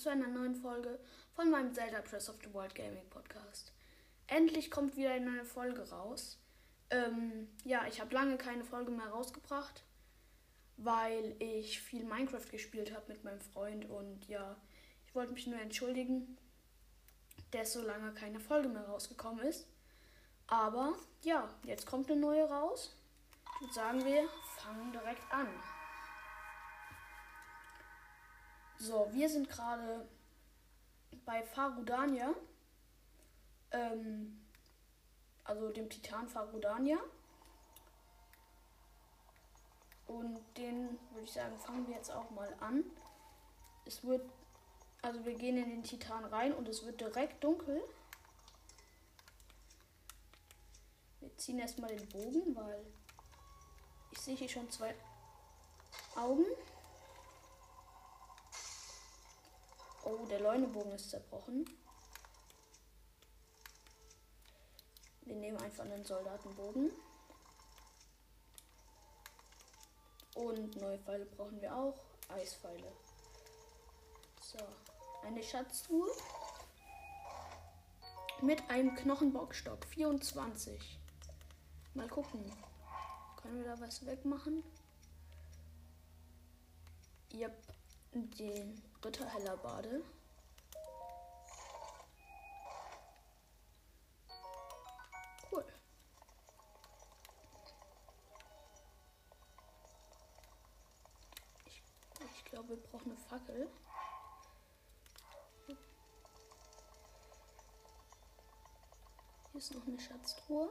[0.00, 0.98] zu einer neuen Folge
[1.34, 3.72] von meinem Zelda Press of the World Gaming Podcast.
[4.28, 6.38] Endlich kommt wieder eine neue Folge raus.
[6.88, 9.84] Ähm, ja, ich habe lange keine Folge mehr rausgebracht,
[10.78, 14.56] weil ich viel Minecraft gespielt habe mit meinem Freund und ja,
[15.06, 16.38] ich wollte mich nur entschuldigen,
[17.50, 19.66] dass so lange keine Folge mehr rausgekommen ist.
[20.46, 22.96] Aber ja, jetzt kommt eine neue raus.
[23.60, 24.26] Und sagen wir,
[24.56, 25.46] fangen direkt an.
[28.82, 30.08] So, wir sind gerade
[31.26, 32.34] bei Farudania.
[33.72, 34.40] Ähm,
[35.44, 36.96] also dem Titan Farudania.
[40.06, 42.82] Und den würde ich sagen, fangen wir jetzt auch mal an.
[43.84, 44.22] Es wird,
[45.02, 47.82] also wir gehen in den Titan rein und es wird direkt dunkel.
[51.20, 52.86] Wir ziehen erstmal den Bogen, weil
[54.10, 54.94] ich sehe hier schon zwei
[56.16, 56.46] Augen.
[60.10, 61.64] Oh, der Leunebogen ist zerbrochen.
[65.22, 66.90] Wir nehmen einfach einen Soldatenbogen.
[70.34, 71.96] Und neue Pfeile brauchen wir auch.
[72.28, 72.92] Eispfeile.
[74.42, 74.58] So,
[75.24, 76.10] eine Schatztruhe.
[78.42, 79.84] Mit einem Knochenbockstock.
[79.84, 80.98] 24.
[81.94, 82.52] Mal gucken.
[83.40, 84.64] Können wir da was wegmachen?
[87.32, 87.62] Yep,
[88.12, 90.02] den Ritter Hellerbade.
[95.50, 95.64] Cool.
[101.64, 101.82] Ich,
[102.34, 103.70] ich glaube, wir brauchen eine Fackel.
[105.66, 105.76] Hier
[109.54, 110.70] ist noch eine Schatztruhe.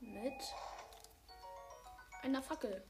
[0.00, 0.54] Mit
[2.22, 2.89] einer Fackel.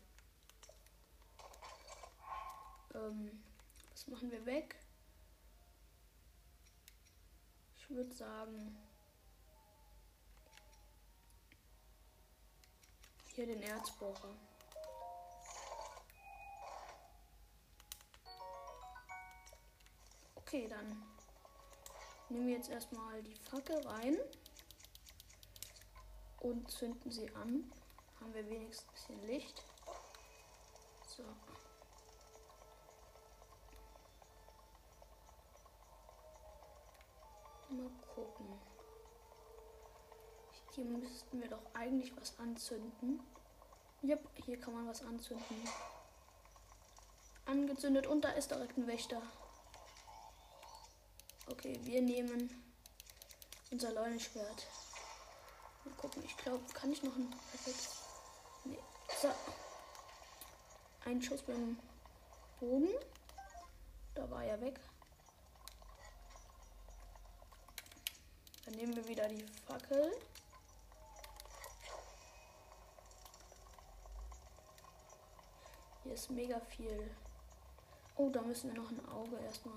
[2.94, 3.42] Ähm,
[3.90, 4.76] was machen wir weg?
[7.76, 8.76] Ich würde sagen,
[13.34, 14.34] hier den Erzbohrer.
[20.36, 21.02] Okay, dann
[22.28, 24.18] nehmen wir jetzt erstmal die Fackel rein
[26.40, 27.70] und zünden sie an.
[28.20, 29.64] Haben wir wenigstens ein bisschen Licht.
[31.06, 31.24] So.
[37.70, 38.46] Mal gucken.
[40.74, 43.20] Hier müssten wir doch eigentlich was anzünden.
[44.02, 45.68] Yep, hier kann man was anzünden.
[47.46, 49.22] Angezündet und da ist direkt ein Wächter.
[51.48, 52.50] Okay, wir nehmen
[53.70, 54.66] unser Leunenschwert.
[55.84, 57.88] Mal gucken, ich glaube, kann ich noch ein Perfekt.
[58.64, 58.78] Nee.
[59.20, 59.28] So.
[61.04, 61.78] Ein Schuss beim
[62.58, 62.88] Bogen.
[64.14, 64.80] Da war er weg.
[68.70, 70.16] Dann nehmen wir wieder die Fackel.
[76.04, 77.10] Hier ist mega viel.
[78.14, 79.74] Oh, da müssen wir noch ein Auge erstmal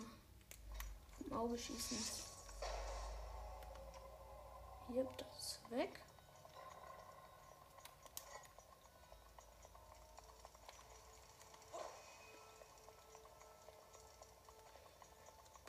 [1.17, 1.97] vom Auge schießen.
[4.89, 5.99] Hier, das ist weg.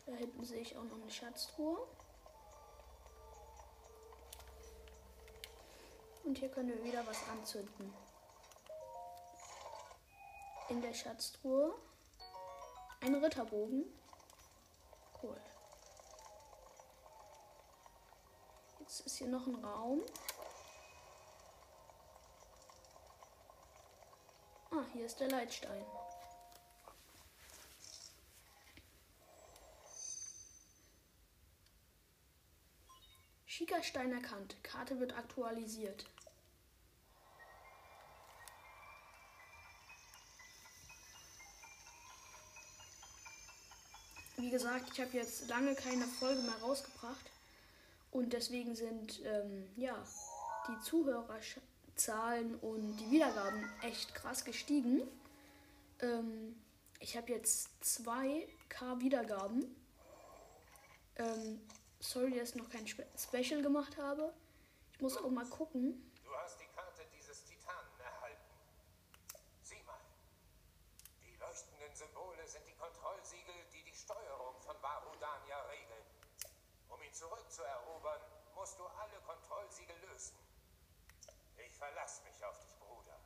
[0.05, 1.89] Da hinten sehe ich auch noch eine Schatztruhe.
[6.35, 7.95] Und hier können wir wieder was anzünden.
[10.69, 11.73] In der Schatztruhe
[13.03, 13.85] ein Ritterbogen.
[15.23, 15.41] Cool.
[18.81, 20.03] Jetzt ist hier noch ein Raum.
[24.73, 25.87] Ah, hier ist der Leitstein.
[33.47, 34.57] Schickerstein erkannt.
[34.65, 36.07] Karte wird aktualisiert.
[44.45, 47.31] Wie gesagt, ich habe jetzt lange keine Folge mehr rausgebracht.
[48.11, 49.97] Und deswegen sind ähm, ja
[50.69, 55.01] die Zuhörerzahlen und die Wiedergaben echt krass gestiegen.
[56.01, 56.63] Ähm,
[57.01, 59.75] ich habe jetzt 2k Wiedergaben.
[61.17, 61.59] Ähm,
[62.01, 64.31] sorry, dass ich noch kein Spe Special gemacht habe.
[64.93, 66.13] Ich muss auch mal gucken.
[66.23, 68.45] Du hast die Karte dieses Titanen erhalten.
[69.63, 69.99] Sieh mal.
[71.23, 76.07] Die leuchtenden Symbole sind die Kontrollsiegel, die die Steuerung von Barudania regeln.
[76.89, 78.21] Um ihn zurückzuerobern,
[78.55, 80.37] musst du alle Kontrollsiegel lösen.
[81.57, 83.19] Ich verlasse mich auf dich, Bruder.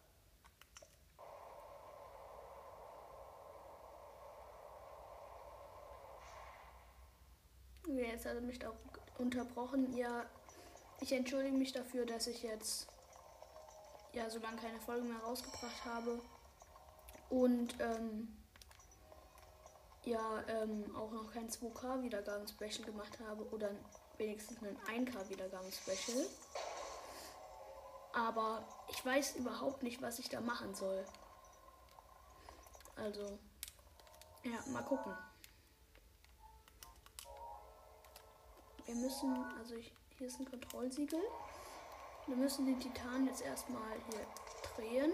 [7.87, 8.77] Jetzt hat er mich auch
[9.19, 9.97] unterbrochen.
[9.97, 10.27] Ja,
[11.01, 12.89] ich entschuldige mich dafür, dass ich jetzt
[14.13, 16.21] ja so lange keine Folge mehr rausgebracht habe.
[17.31, 18.38] Und ähm,
[20.05, 23.71] ja, ähm, auch noch kein 2K Wiedergaben-Special gemacht habe oder
[24.17, 26.27] wenigstens ein 1K Wiedergaben-Special.
[28.13, 31.05] Aber ich weiß überhaupt nicht, was ich da machen soll.
[32.97, 33.39] Also,
[34.43, 35.13] ja, mal gucken.
[38.87, 41.21] Wir müssen, also ich, hier ist ein Kontrollsiegel.
[42.27, 44.27] Wir müssen den Titan jetzt erstmal hier
[44.75, 45.13] drehen.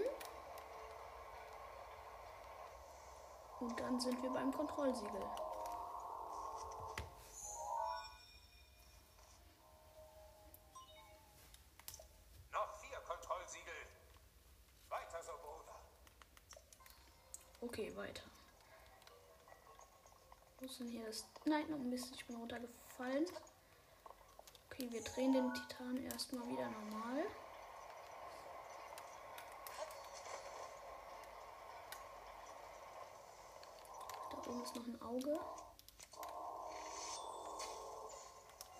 [3.65, 5.21] Und dann sind wir beim Kontrollsiegel.
[12.51, 13.73] Noch vier Kontrollsiegel.
[14.87, 15.79] Weiter so, Bruder.
[17.61, 18.21] Okay, weiter.
[20.59, 21.25] Wo ist denn hier das?
[21.45, 22.13] Nein, noch ein bisschen.
[22.13, 23.25] Ich bin runtergefallen.
[24.69, 27.25] Okay, wir drehen den Titan erstmal wieder normal.
[34.65, 35.39] Ist noch ein Auge.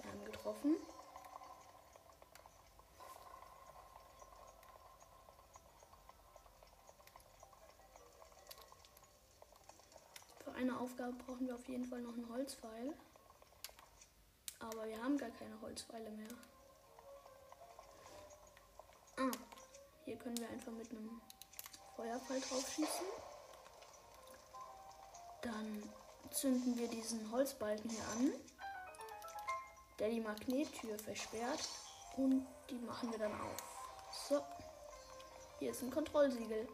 [0.01, 0.75] Wir haben getroffen.
[10.43, 12.95] Für eine Aufgabe brauchen wir auf jeden Fall noch einen Holzpfeil.
[14.59, 16.29] Aber wir haben gar keine Holzpfeile mehr.
[19.17, 19.31] Ah,
[20.05, 21.21] hier können wir einfach mit einem
[21.95, 23.34] Feuerpfeil drauf schießen.
[25.45, 25.83] Dann
[26.31, 28.33] zünden wir diesen Holzbalken hier an,
[30.00, 31.69] der die Magnettür versperrt.
[32.18, 33.63] Und die machen wir dann auf.
[34.27, 34.42] So,
[35.59, 36.68] hier ist ein Kontrollsiegel.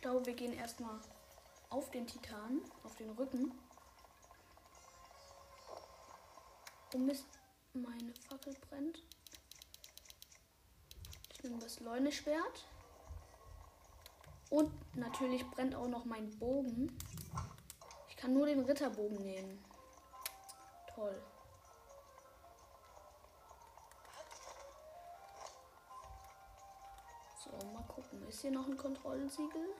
[0.00, 0.98] Ich glaube, wir gehen erstmal
[1.68, 3.52] auf den Titan, auf den Rücken.
[6.94, 7.26] Oh Mist,
[7.74, 9.02] meine Fackel brennt.
[11.34, 12.64] Ich nehme das Leuneschwert.
[14.48, 16.96] Und natürlich brennt auch noch mein Bogen.
[18.08, 19.62] Ich kann nur den Ritterbogen nehmen.
[20.94, 21.22] Toll.
[28.30, 29.74] Ist hier noch ein Kontrollsiegel?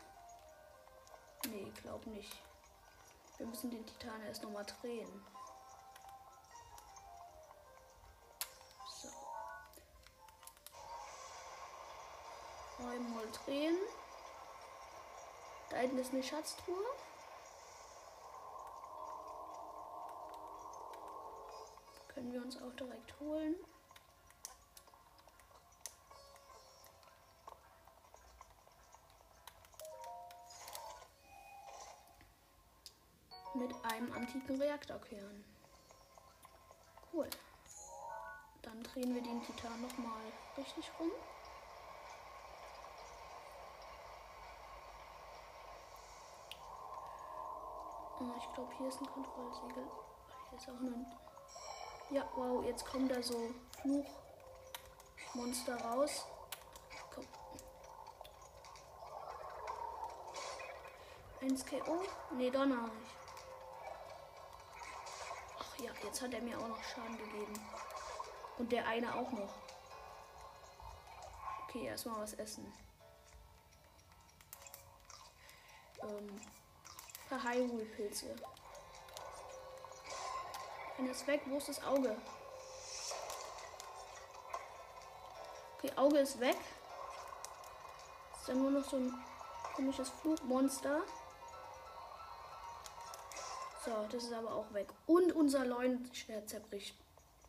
[1.50, 2.37] Nee, glaub nicht.
[3.37, 5.08] Wir müssen den Titan erst noch mal drehen.
[9.00, 9.08] So.
[12.88, 13.76] Einmal drehen.
[15.70, 16.87] Da hinten ist eine Schatztruhe.
[22.08, 23.55] Können wir uns auch direkt holen.
[34.00, 35.44] Einem antiken Reaktorkern.
[37.12, 37.29] Cool.
[38.62, 40.23] Dann drehen wir den Titan nochmal
[40.56, 41.11] richtig rum.
[48.21, 49.85] Oh, ich glaube, hier ist ein Kontrollsiegel.
[50.49, 51.07] Hier ist auch ein.
[52.11, 53.50] Ja, wow, jetzt kommen da so
[55.33, 56.26] Fluchmonster raus.
[57.14, 57.26] Komm.
[61.40, 62.02] 1 KO?
[62.33, 63.20] Nee, doch noch nicht.
[66.02, 67.52] Jetzt hat er mir auch noch Schaden gegeben.
[68.59, 69.54] Und der eine auch noch.
[71.64, 72.73] Okay, erstmal was essen.
[76.02, 76.40] Ähm,
[77.28, 78.35] paar Hyrule-Pilze.
[80.99, 81.42] Einer ist weg.
[81.47, 82.16] Wo ist das Auge?
[85.78, 86.59] Okay, Auge ist weg.
[88.37, 89.14] Ist dann nur noch so ein
[89.76, 91.02] komisches Flugmonster.
[93.90, 94.87] So, das ist aber auch weg.
[95.06, 96.97] Und unser Leunschwert zerbricht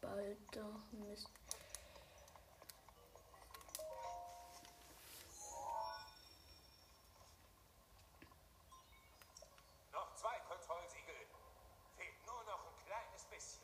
[0.01, 0.39] bald.
[0.57, 1.29] Ach, Mist.
[9.93, 11.13] Noch zwei Kontrollsiegel.
[11.95, 13.63] Fehlt nur noch ein kleines bisschen.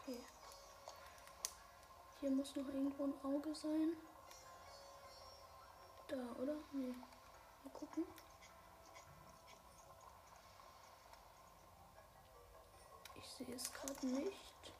[0.00, 0.24] Okay.
[2.18, 3.96] Hier muss noch irgendwo ein Auge sein.
[6.08, 6.56] Da, oder?
[6.72, 6.96] Nee.
[7.64, 8.04] Mal gucken.
[13.16, 14.72] Ich sehe es gerade nicht.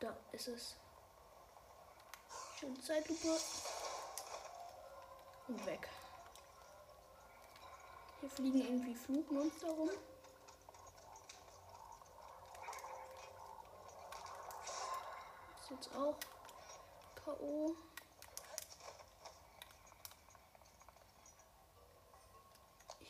[0.00, 0.76] Da ist es.
[2.58, 3.38] Schön Zeitlupe.
[5.48, 5.88] Und weg.
[8.20, 9.90] Hier fliegen irgendwie Flugmonster rum.
[15.60, 16.16] Ist jetzt auch
[17.24, 17.76] K.O.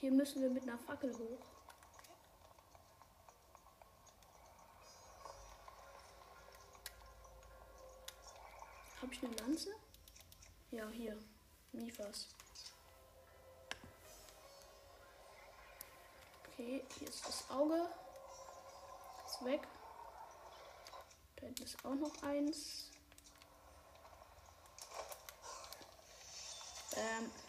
[0.05, 1.47] Hier müssen wir mit einer Fackel hoch.
[9.01, 9.71] Habe ich eine Lanze?
[10.73, 11.19] Ja, hier.
[11.73, 12.29] Mifas.
[16.49, 17.89] Okay, hier ist das Auge.
[19.25, 19.67] Ist weg.
[21.37, 22.91] Da hinten ist auch noch eins.
[26.95, 27.44] Ähm.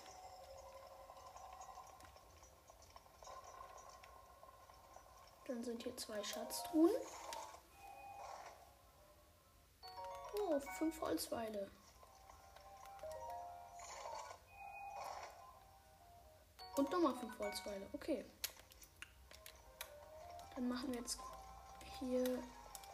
[5.47, 6.91] Dann sind hier zwei Schatztruhen.
[10.39, 11.69] Oh, fünf Holzweile.
[16.75, 17.87] Und nochmal fünf Holzweile.
[17.93, 18.25] Okay.
[20.55, 21.19] Dann machen wir jetzt
[21.99, 22.23] hier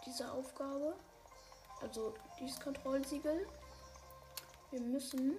[0.06, 0.96] diese Aufgabe.
[1.82, 3.48] Also dieses Kontrollsiegel.
[4.70, 5.38] Wir müssen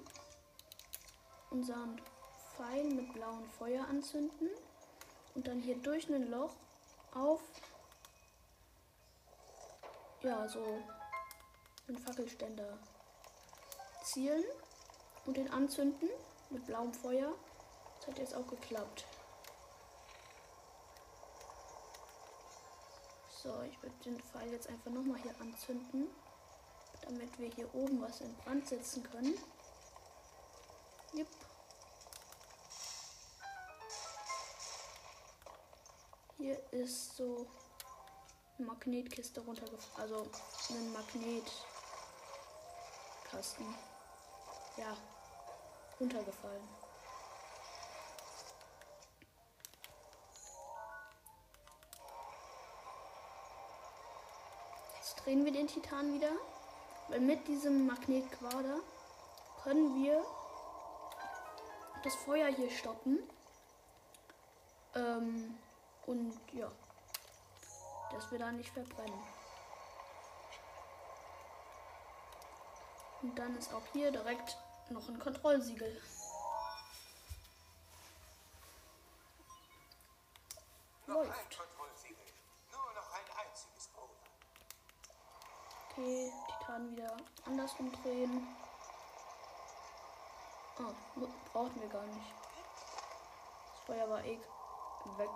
[1.50, 2.00] unseren
[2.56, 4.50] Pfeil mit blauem Feuer anzünden
[5.34, 6.54] und dann hier durch ein Loch
[7.14, 7.40] auf
[10.22, 10.64] ja so
[11.88, 12.78] einen Fackelständer
[14.04, 14.44] zielen
[15.26, 16.08] und den anzünden
[16.50, 17.32] mit blauem Feuer.
[17.98, 19.04] Das hat jetzt auch geklappt.
[23.42, 26.08] So, ich würde den Pfeil jetzt einfach nochmal hier anzünden,
[27.02, 29.36] damit wir hier oben was in Brand setzen können.
[31.12, 31.28] Jupp.
[36.42, 37.46] Hier ist so
[38.58, 39.80] eine Magnetkiste runtergefallen.
[39.96, 40.26] Also
[40.70, 43.64] ein Magnetkasten.
[44.76, 44.96] Ja,
[46.00, 46.68] runtergefallen.
[54.96, 56.32] Jetzt drehen wir den Titan wieder.
[57.06, 58.80] Weil mit diesem Magnetquader
[59.62, 60.24] können wir
[62.02, 63.20] das Feuer hier stoppen.
[64.96, 65.56] Ähm,
[66.06, 66.70] und ja,
[68.10, 69.22] dass wir da nicht verbrennen.
[73.22, 74.58] Und dann ist auch hier direkt
[74.90, 76.02] noch ein Kontrollsiegel.
[81.06, 81.56] Läuft.
[81.56, 82.24] Kontrollsiegel.
[82.72, 84.12] Nur noch ein einziges, Bruder.
[85.90, 87.16] Okay, Titan wieder
[87.46, 88.56] andersrum drehen.
[90.78, 90.92] Ah,
[91.52, 92.34] brauchten wir gar nicht.
[93.72, 94.38] Das Feuer war eh
[95.16, 95.30] weg.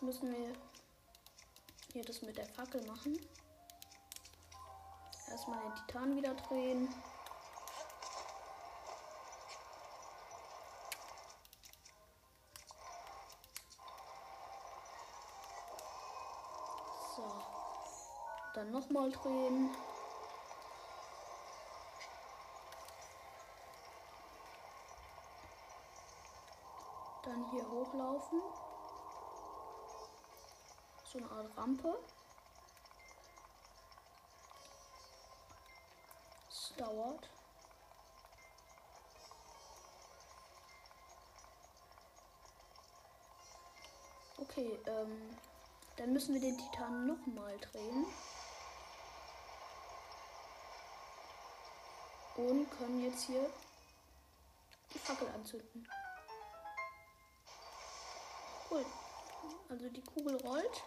[0.00, 0.54] Jetzt müssen wir
[1.92, 3.18] hier das mit der Fackel machen.
[5.28, 6.88] Erstmal den Titan wieder drehen.
[17.14, 17.42] So.
[18.54, 19.76] Dann nochmal drehen.
[27.22, 28.40] Dann hier hochlaufen.
[31.12, 31.98] So eine Art Rampe.
[36.48, 37.28] Es dauert.
[44.38, 45.36] Okay, ähm,
[45.96, 48.06] dann müssen wir den Titan nochmal drehen.
[52.36, 53.50] Und können jetzt hier
[54.94, 55.88] die Fackel anzünden.
[58.70, 58.86] Cool.
[59.68, 60.84] Also die Kugel rollt.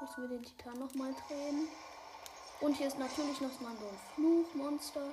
[0.00, 1.68] Müssen wir den Titan nochmal drehen.
[2.60, 5.08] Und hier ist natürlich noch mal so ein Fluchmonster.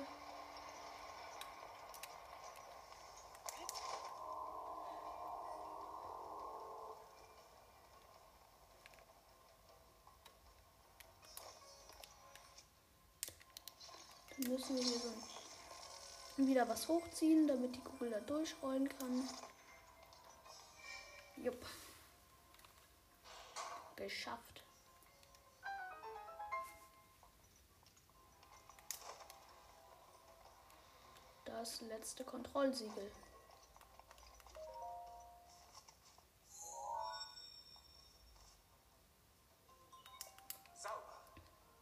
[14.36, 19.28] Dann müssen wir hier so wieder was hochziehen, damit die Kugel da durchrollen kann.
[21.36, 21.64] Jupp.
[23.96, 24.67] Geschafft.
[31.58, 33.10] Das letzte Kontrollsiegel.
[40.80, 41.18] Sauber.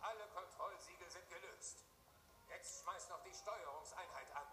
[0.00, 1.84] Alle Kontrollsiegel sind gelöst.
[2.48, 4.46] Jetzt schmeiß noch die Steuerungseinheit an.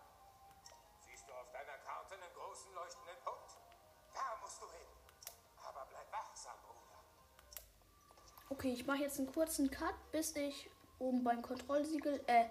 [1.07, 3.55] Siehst du auf deiner Karte einen großen leuchtenden Punkt?
[4.13, 4.87] Da musst du hin.
[5.63, 6.99] Aber bleib wachsam, Bruder.
[8.49, 12.49] Okay, ich mache jetzt einen kurzen Cut, bis ich oben beim Kontrollsiegel, äh,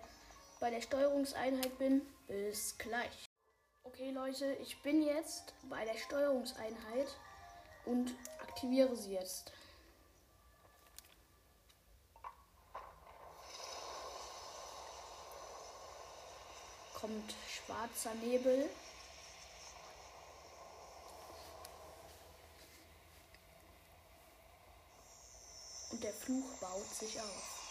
[0.62, 2.02] bei der Steuerungseinheit bin.
[2.28, 3.26] Bis gleich.
[3.82, 7.08] Okay Leute, ich bin jetzt bei der Steuerungseinheit
[7.84, 9.50] und aktiviere sie jetzt.
[16.94, 18.70] Kommt schwarzer Nebel.
[25.90, 27.61] Und der Fluch baut sich auf.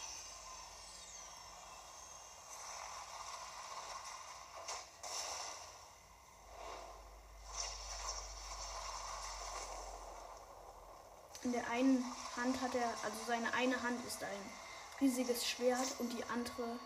[11.43, 12.05] In der einen
[12.37, 14.51] Hand hat er, also seine eine Hand ist ein
[14.99, 16.79] riesiges Schwert und die andere,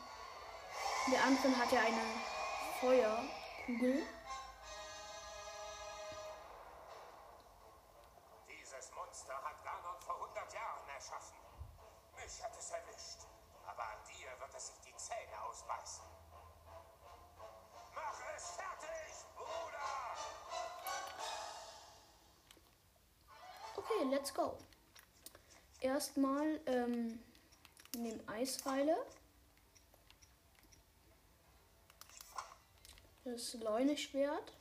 [1.08, 2.02] in der anderen hat er eine
[2.80, 4.02] Feuerkugel.
[26.06, 27.20] Erstmal ähm,
[27.98, 28.96] nehmen Eispfeile.
[33.24, 34.54] Das Leuneschwert.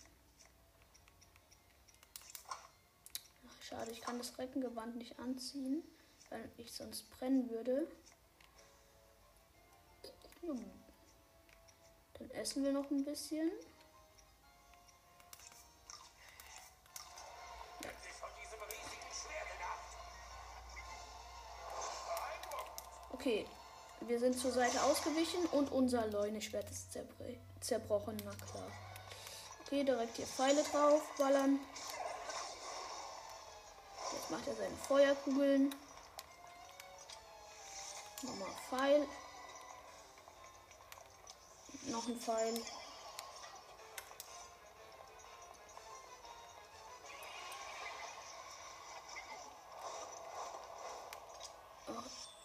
[3.47, 5.83] Ach, schade, ich kann das Reckengewand nicht anziehen,
[6.31, 7.89] weil ich sonst brennen würde.
[10.41, 10.65] Hm.
[12.15, 13.51] Dann essen wir noch ein bisschen.
[23.25, 23.47] Okay,
[24.03, 27.25] wir sind zur Seite ausgewichen und unser Leuneschwert ist zerbr
[27.59, 28.71] zerbrochen, na klar.
[29.63, 31.59] Okay, direkt hier Pfeile drauf ballern.
[34.13, 35.75] Jetzt macht er seine Feuerkugeln.
[38.21, 39.07] Nochmal Pfeil.
[41.87, 42.61] Noch ein Pfeil.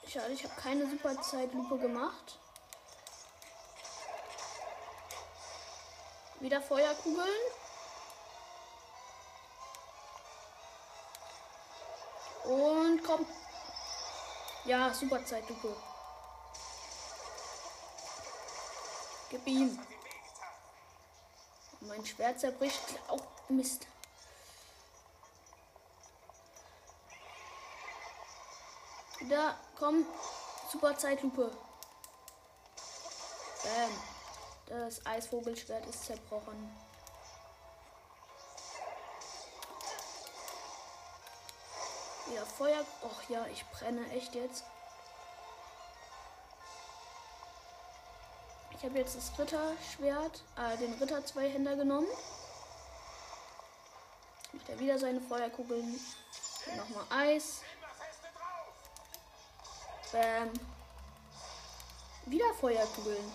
[0.09, 2.39] Schade, ich habe keine super Zeitlupe gemacht.
[6.39, 7.27] Wieder Feuerkugeln.
[12.45, 13.25] Und komm.
[14.65, 15.75] Ja, super Zeitlupe.
[19.29, 19.79] Gib ihm.
[21.81, 22.99] Mein Schwert zerbricht.
[23.09, 23.88] Auch Mist.
[29.29, 30.07] Da, komm.
[30.71, 31.51] Super Zeitlupe.
[33.63, 33.91] Bam.
[34.65, 36.75] Das Eisvogelschwert ist zerbrochen.
[42.33, 42.83] Ja, Feuer.
[43.01, 44.63] Och ja, ich brenne echt jetzt.
[48.71, 52.07] Ich habe jetzt das Ritterschwert, äh, den Ritter-Zweihänder genommen.
[54.53, 55.99] Macht er wieder seine Feuerkugeln.
[56.77, 57.61] Nochmal Eis.
[60.11, 60.51] Bam.
[62.25, 63.31] Wieder Feuerkugeln.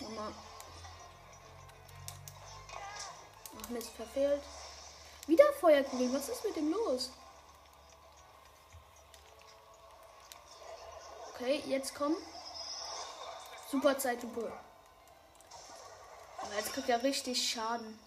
[0.00, 0.32] Nochmal.
[3.62, 4.42] Ach Mist, verfehlt.
[5.26, 6.12] Wieder Feuerkugeln.
[6.12, 7.10] Was ist mit dem los?
[11.34, 12.16] Okay, jetzt komm.
[13.70, 14.52] Super Zeitlupe.
[16.38, 17.98] Aber jetzt kriegt er richtig Schaden.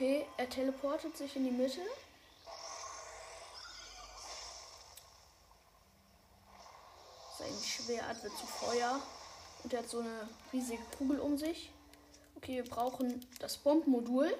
[0.00, 1.80] Okay, er teleportet sich in die Mitte.
[7.36, 9.00] Sein Schwert wird zu Feuer.
[9.64, 11.72] Und er hat so eine riesige Kugel um sich.
[12.36, 14.38] Okay, wir brauchen das Bombenmodul.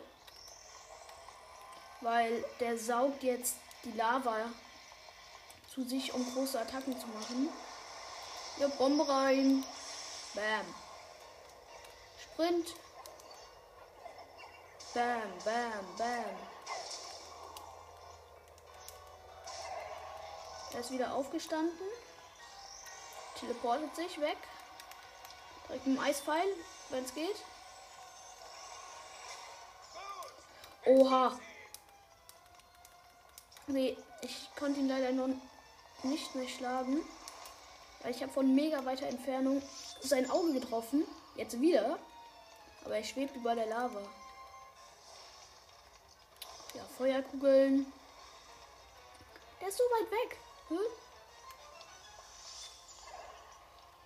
[2.02, 4.52] Weil der saugt jetzt die Lava
[5.74, 7.48] zu sich, um große Attacken zu machen.
[8.60, 9.64] Ja, Bombe rein.
[10.34, 10.74] Bam.
[12.22, 12.76] Sprint.
[14.94, 16.24] Bam, bam, bam.
[20.72, 21.88] Er ist wieder aufgestanden.
[23.38, 24.38] Teleportet sich weg.
[25.68, 26.46] Direkt mit dem Eispfeil,
[26.88, 27.36] wenn es geht.
[30.86, 31.38] Oha.
[33.66, 35.28] Nee, ich konnte ihn leider noch
[36.02, 37.06] nicht mehr schlagen.
[38.00, 39.62] Weil ich habe von mega weiter Entfernung
[40.00, 41.04] sein Auge getroffen.
[41.36, 41.98] Jetzt wieder.
[42.84, 44.00] Aber er schwebt über der Lava.
[46.98, 47.92] Feuerkugeln.
[49.60, 50.36] Der ist so weit weg.
[50.66, 50.78] Hm?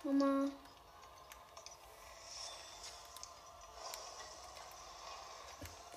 [0.03, 0.51] Nochmal.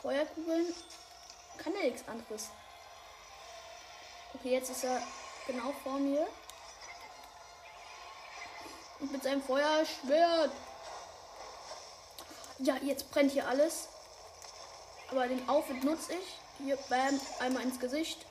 [0.01, 0.75] Feuerkugeln.
[1.59, 2.49] kann er nichts anderes.
[4.33, 5.03] Okay, jetzt ist er
[5.47, 6.27] genau vor mir.
[9.01, 10.53] Und mit seinem Feuerschwert.
[12.61, 13.89] Ja, jetzt brennt hier alles.
[15.11, 16.46] Aber den Aufwind nutze ich.
[16.59, 18.25] Hier, bam, einmal ins Gesicht.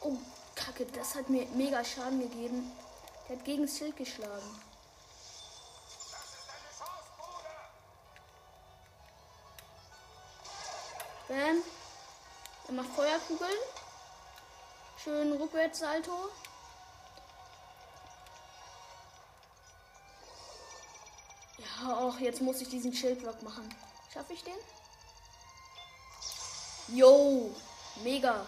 [0.00, 0.16] Oh,
[0.54, 2.72] Kacke, das hat mir mega Schaden gegeben.
[3.28, 4.60] Der hat gegen das Schild geschlagen.
[11.28, 11.62] Bam.
[12.68, 13.58] Er macht Feuerkugeln.
[15.02, 16.30] Schön Rückwärtssalto.
[21.84, 23.68] Ja, auch jetzt muss ich diesen Schildblock machen.
[24.12, 24.54] Schaffe ich den?
[26.96, 27.54] Yo,
[28.02, 28.46] mega.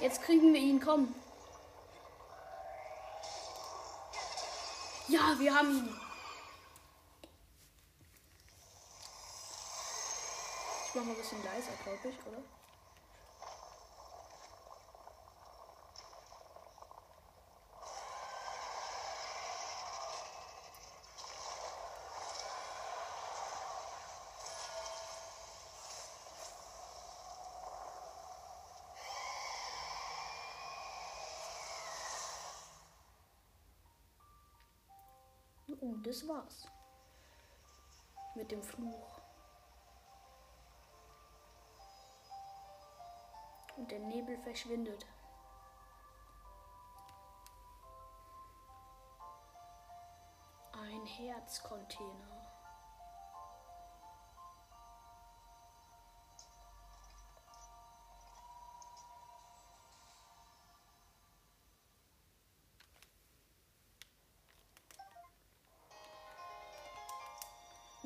[0.00, 1.14] Jetzt kriegen wir ihn, komm.
[5.08, 6.00] Ja, wir haben ihn.
[10.86, 12.42] Ich mach mal ein bisschen leiser, glaube ich, oder?
[36.06, 36.68] Das war's.
[38.36, 39.20] Mit dem Fluch.
[43.76, 45.04] Und der Nebel verschwindet.
[50.74, 52.45] Ein Herzcontainer.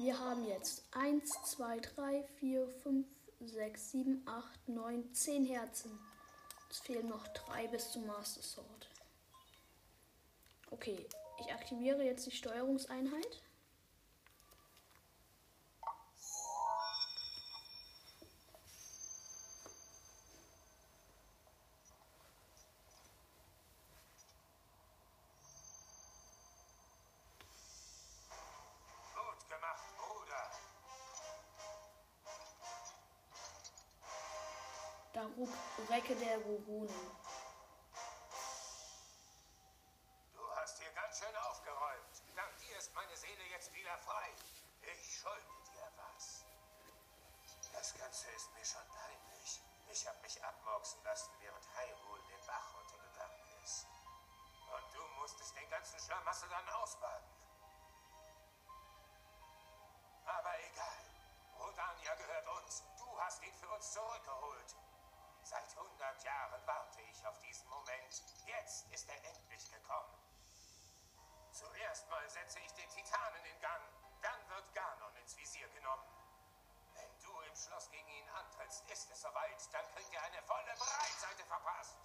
[0.03, 3.07] Wir haben jetzt 1, 2, 3, 4, 5,
[3.41, 5.99] 6, 7, 8, 9, 10 Herzen.
[6.71, 8.89] Es fehlen noch drei bis zum Master Sword.
[10.71, 11.07] Okay,
[11.41, 13.43] ich aktiviere jetzt die Steuerungseinheit.
[36.31, 37.11] Der Rurunen.
[40.33, 42.23] Du hast hier ganz schön aufgeräumt.
[42.37, 44.31] Dank dir ist meine Seele jetzt wieder frei.
[44.81, 46.45] Ich schulde dir was.
[47.73, 49.61] Das Ganze ist mir schon peinlich.
[49.91, 53.87] Ich habe mich abmurksen lassen, während Hyrule den Bach runtergegangen ist.
[54.71, 57.30] Und du musstest den ganzen Schlamassel dann ausbaden.
[79.01, 79.73] Ist es soweit.
[79.73, 81.97] Dann kriegt er eine volle Breitseite verpasst.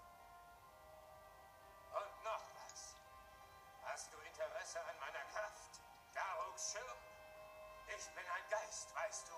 [1.92, 2.96] Und noch was.
[3.84, 5.82] Hast du Interesse an meiner Kraft?
[6.14, 6.98] Daruks Schirm?
[7.88, 9.36] Ich bin ein Geist, weißt du.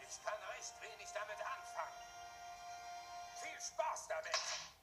[0.00, 2.02] Ich kann recht wenig damit anfangen.
[3.40, 4.75] Viel Spaß damit!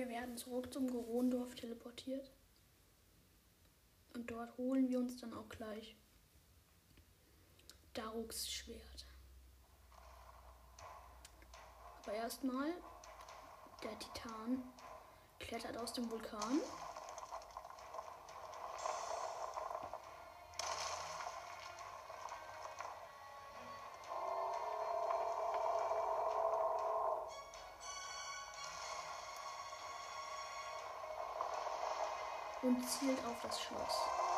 [0.00, 2.32] Wir werden zurück zum Gorondorf teleportiert.
[4.14, 5.94] Und dort holen wir uns dann auch gleich
[7.92, 9.06] Daruks Schwert.
[12.02, 12.72] Aber erstmal,
[13.82, 14.62] der Titan
[15.38, 16.62] klettert aus dem Vulkan.
[32.70, 34.29] Und zielt auf das Schloss.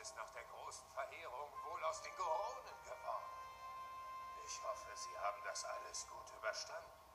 [0.00, 3.38] Ist nach der großen Verheerung wohl aus den Goronen geworden?
[4.44, 7.13] Ich hoffe, Sie haben das alles gut überstanden.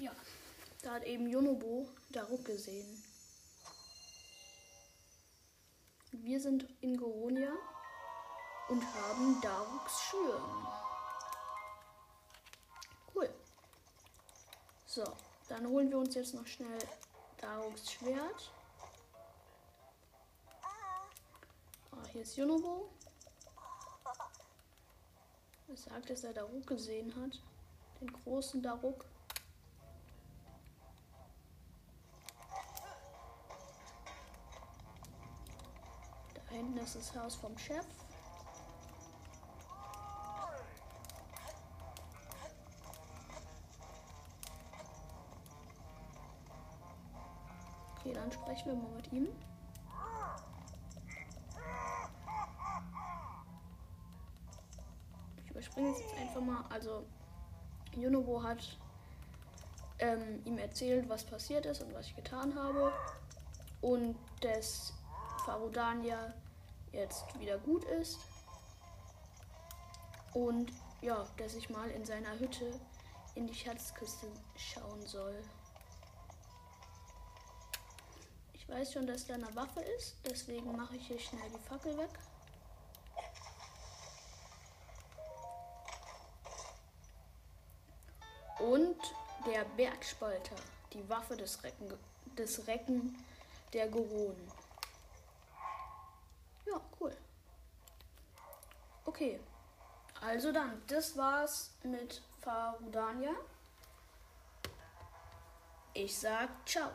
[0.00, 0.12] Ja,
[0.80, 3.04] da hat eben Yonobo Daruk gesehen.
[6.10, 7.52] Wir sind in Goronia
[8.70, 10.66] und haben Daruks Schirm.
[13.14, 13.28] Cool.
[14.86, 15.04] So,
[15.50, 16.78] dann holen wir uns jetzt noch schnell
[17.36, 18.50] Daruks Schwert.
[20.62, 22.90] Ah, hier ist Yonobo.
[25.68, 27.38] Er sagt, dass er Daruk gesehen hat.
[28.00, 29.04] Den großen Daruk.
[36.60, 37.86] Hinten ist das Haus vom Chef.
[47.96, 49.28] Okay, dann sprechen wir mal mit ihm.
[55.44, 56.62] Ich überspringe es jetzt einfach mal.
[56.68, 57.06] Also,
[57.94, 58.78] Junobo hat
[59.98, 62.92] ähm, ihm erzählt, was passiert ist und was ich getan habe.
[63.80, 64.92] Und dass
[65.46, 66.34] Farudania
[66.92, 68.18] jetzt wieder gut ist.
[70.34, 72.78] Und ja, dass ich mal in seiner Hütte
[73.34, 74.26] in die Schatzkiste
[74.56, 75.42] schauen soll.
[78.52, 81.96] Ich weiß schon, dass da eine Waffe ist, deswegen mache ich hier schnell die Fackel
[81.98, 82.10] weg.
[88.60, 88.98] Und
[89.46, 90.56] der Bergspalter,
[90.92, 91.92] die Waffe des Recken,
[92.36, 93.16] des Recken
[93.72, 94.59] der Goronen.
[96.70, 97.16] Ja, cool.
[99.04, 99.40] Okay.
[100.20, 103.34] Also dann, das war's mit Farudania.
[105.94, 106.90] Ich sag ciao.